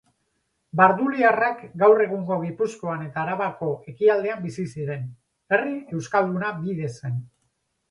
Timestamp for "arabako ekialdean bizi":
3.25-4.67